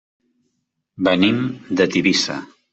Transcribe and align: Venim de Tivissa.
Venim 1.09 1.45
de 1.77 1.91
Tivissa. 1.95 2.43